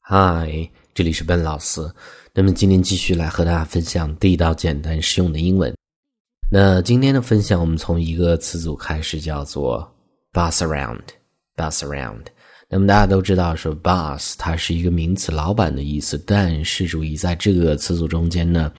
[0.00, 1.80] 嗨，这里是笨老师。
[2.32, 5.74] 那么今天继续来和大家分享地道、简单、实用的英文。
[6.50, 9.86] 那今天的分享，我们从一个词组开始，叫做
[10.32, 11.02] “boss around”。
[11.56, 12.24] boss around。
[12.70, 16.16] 那么大家都知道，说 “boss” 它是一个名词，老板的意思。
[16.26, 18.72] 但是注意，在这个词组中间呢，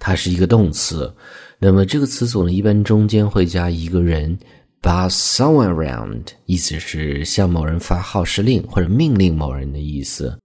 [0.00, 1.14] 它是一个动词。
[1.60, 4.36] 那么这个词组呢，一般中间会加一个人。
[4.80, 10.38] Boss someone around，意思是向某人发号施令或者命令某人的意思。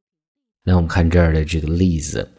[0.63, 2.31] 那我们看这儿的这个例子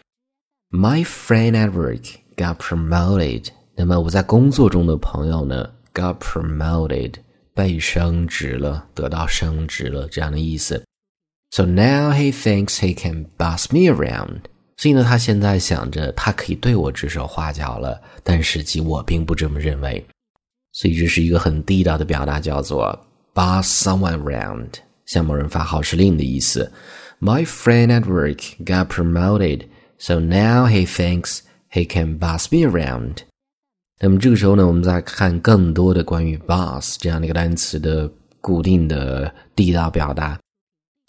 [0.70, 3.46] ，My friend at work got promoted。
[3.76, 7.14] 那么我在工作中的朋友呢，got promoted，
[7.54, 10.84] 被升职了，得到升职了这样的意思。
[11.50, 14.42] So now he thinks he can boss me around。
[14.76, 20.04] 所以呢，他现在想着他可以对我指手画脚了，但实际我并不这么认为。
[20.74, 24.68] 所以这是一个很地道的表达，叫做 boss someone around，
[25.06, 26.70] 向某人发号施令的意思。
[27.20, 29.66] My friend at work got promoted,
[29.98, 31.38] so now he thinks
[31.70, 33.18] he can boss me around.
[34.00, 40.36] 那么这个时候呢，我们再看更多的关于 boss 这样的一个单词的固定的地道表达。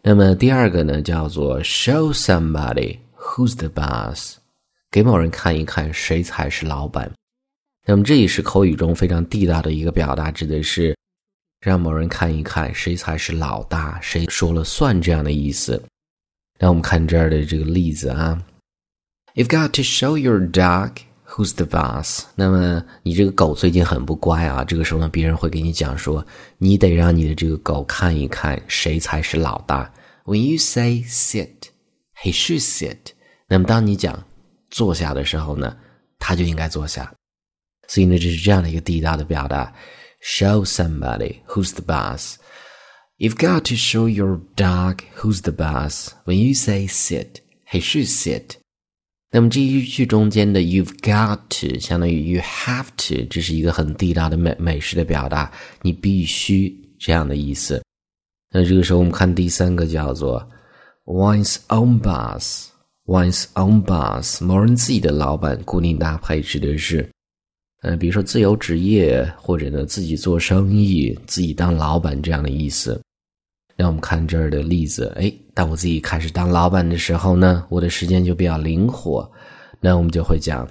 [0.03, 4.35] 那么第二个呢，叫做 show somebody who's the boss，
[4.91, 7.11] 给某人看一看谁才是老板。
[7.85, 10.97] 那么这也是口语中非常地道的一个表达，指的是
[11.61, 15.81] 让某人看一看谁才是老大，谁说了算这样的意思。
[16.57, 18.41] 让我们看这儿的这个例子啊
[19.35, 20.91] ，You've got to show your dog
[21.27, 22.23] who's the boss。
[22.33, 26.25] 那么你这个狗最近很不乖啊，这个时候呢，别人会给你讲说，
[26.57, 29.93] 你得让你的这个狗看一看谁才是老大。
[30.23, 31.69] When you say sit,
[32.23, 32.97] he should sit。
[33.47, 34.23] 那么当你讲
[34.71, 35.77] 坐下的时候呢，
[36.17, 37.13] 他就应该坐下。
[37.88, 39.74] 所以呢，这是这样的一个地道的表达：
[40.22, 46.08] show somebody who's the boss。You've got to show your dog who's the boss.
[46.24, 48.56] When you say sit, he should sit.
[49.32, 55.52] 那么这一句中间的 "you've got to" 相当于 "you have to"，这是一个很地道的美美式的表达，
[55.82, 57.82] 你必须这样的意思。
[58.52, 60.48] 那这个时候我们看第三个叫做
[61.04, 67.10] "one's own boss"。one's own boss，某人自己的老板，固定搭配指的是，
[67.85, 72.99] 呃，比如说自由职业，或者呢自己做生意，自己当老板这样的意思。
[73.77, 79.29] 那我们看这儿的例子，哎，当我自己开始当老板的时候呢，我的时间就比较灵活。
[79.79, 80.67] 那我们就会讲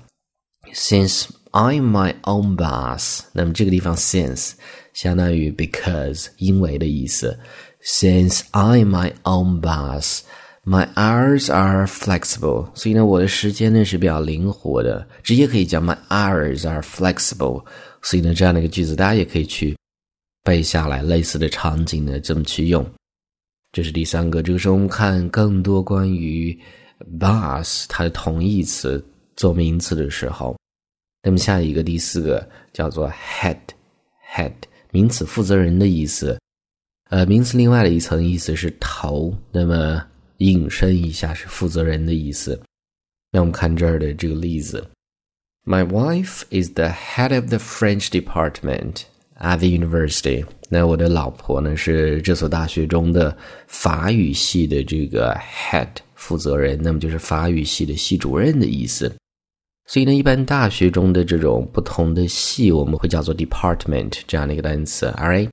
[0.73, 3.23] ，since I'm my own boss。
[3.33, 4.55] 那么这个地方，since
[4.93, 7.39] 相当于 because 因为的意思。
[7.85, 10.23] Since I'm my own boss,
[10.65, 12.69] my hours are flexible。
[12.75, 17.65] 所以呢，我的时间呢是比较灵活的，直接可以讲 my hours are flexible。
[18.03, 19.77] 所以呢，这样的一个句子，大家也可以去。
[20.47, 22.87] 背下来类似的场景呢，这么去用。
[23.73, 24.43] 这是第三个。
[24.43, 26.55] 这个时候我们看更多关于
[27.19, 29.03] bus 它的同义词
[29.37, 30.55] 做名词的时候，
[31.23, 34.53] 那么下一个第四个叫做 head，head
[34.91, 36.39] 名词负责人的意思。
[37.09, 40.05] 呃，名词另外的一层意思是头，那么
[40.39, 42.61] 引申一下是负责人的意思。
[43.31, 44.87] 那我们看这儿的这个例子
[45.65, 49.03] ：My wife is the head of the French department.
[49.41, 53.37] At the university，那我的老婆呢是这所大学中的
[53.67, 59.13] 法语系的这个 head 负责人，那么就是法语系的系主任的意思。
[59.87, 65.49] 所以呢，一般大学中的这种不同的系，我们会叫做 department 这样的一个单词，all，right？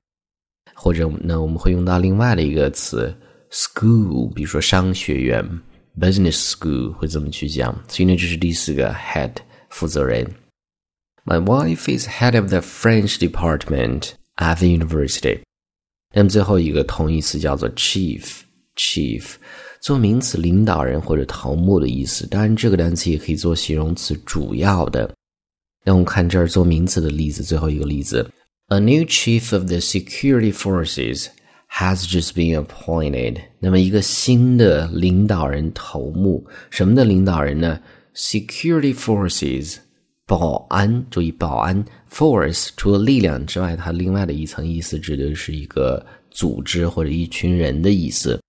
[0.72, 3.12] 或者呢，我们会用到另外的一个词
[3.51, 5.43] school，比如说商学院
[5.99, 7.73] business school 会这么去讲。
[7.87, 9.31] 所以呢，这是第四个 head
[9.69, 10.29] 负责人。
[11.25, 15.39] My wife is head of the French department at the university。
[16.13, 19.33] 那么最后一个同义词叫做 chief，chief
[19.81, 22.25] 做名词领导人或者头目的意思。
[22.27, 25.13] 当然，这个单词也可以做形容词主要的。
[25.83, 28.29] 那我们看这儿做名词的例子，最后一个例子：
[28.67, 31.27] A new chief of the security forces
[31.72, 33.38] Has just been appointed。
[33.58, 37.80] 那么一个新的领导人头目，什么的领导人呢
[38.14, 39.76] ？Security forces。
[40.24, 48.40] 保安，注意保安，force 除了力量之外，它另外的一层意思指的是一个组织或者一群人的意思。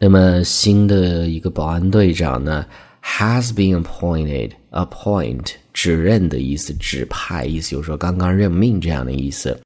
[0.00, 2.66] 那么新的一个保安队长呢
[3.04, 9.56] ，has been appointed，appoint 指认的意思，指派意思，就是说刚刚任命这样的意思。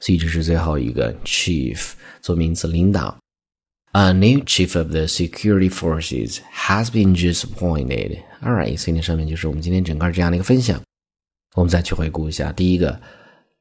[0.00, 3.16] 所以这是最后一个 chief 做名词领导。
[3.92, 8.18] A new chief of the security forces has been just appointed.
[8.42, 10.80] Alright，所以呢，上面就是我们今天整个这样的一个分享。
[11.54, 13.00] 我们再去回顾一下：第一个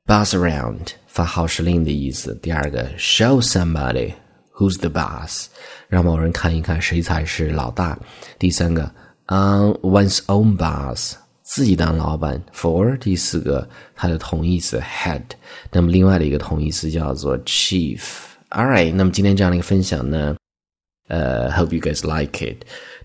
[0.06, 4.14] ，boss around 发号施令的意思；第二个，show somebody
[4.60, 5.48] Who's the boss？
[5.88, 7.98] 让某人看一看谁才是老大。
[8.38, 8.84] 第三个
[9.28, 11.16] ，on one's own boss，
[11.50, 12.40] 自己当老板。
[12.54, 15.24] For 第四个，它的同义词 head。
[15.72, 18.02] 那么另外的一个同义词叫做 chief。
[18.52, 20.36] All right，那么今天这样的一个分享呢，
[21.08, 22.58] 呃，hope you guys like it。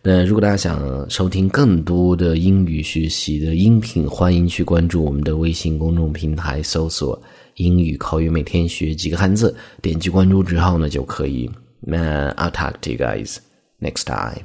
[0.03, 7.21] 那如果大家想收听更多的英语学习的音频，欢迎去关注我们的微信公众平台，搜索
[7.57, 11.51] “英语口语每天学几个汉字”，点击关注之后呢，就可以。
[11.81, 13.39] 那 I'll talk to you guys
[13.81, 14.45] next time.